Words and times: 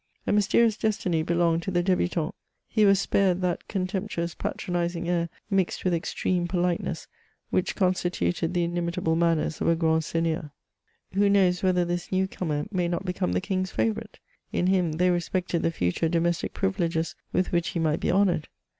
A 0.25 0.31
mysterious 0.31 0.77
destiny 0.77 1.21
belonged 1.21 1.61
to 1.61 1.69
the 1.69 1.83
d^bu 1.83 2.11
font; 2.11 2.33
he 2.67 2.85
was 2.85 2.99
spared 2.99 3.41
that 3.41 3.67
contemptuous, 3.67 4.33
patronizing 4.33 5.07
air, 5.07 5.29
mixed 5.51 5.83
with 5.85 5.93
extreme 5.93 6.47
politeness, 6.47 7.05
which 7.51 7.75
constituted 7.75 8.55
the 8.55 8.67
inimit 8.67 8.97
able 8.97 9.15
manners 9.15 9.61
of 9.61 9.67
a 9.67 9.75
grand 9.75 10.03
seigneur. 10.03 10.49
Who 11.13 11.29
knows 11.29 11.61
whether 11.61 11.85
this 11.85 12.07
CHATEAUBRIAND. 12.07 12.29
171 12.39 12.63
new 12.63 12.63
comer 12.63 12.75
may 12.75 12.87
not 12.87 13.05
become 13.05 13.33
the 13.33 13.41
king's 13.47 13.69
favourite? 13.69 14.17
In 14.51 14.65
him 14.65 14.93
they 14.93 15.11
respected 15.11 15.61
the 15.61 15.69
fiiture 15.69 16.09
domestic 16.09 16.55
privileges 16.55 17.13
with 17.31 17.51
which 17.51 17.75
h^ 17.75 17.79
might 17.79 17.99
be 17.99 18.11
honoured! 18.11 18.47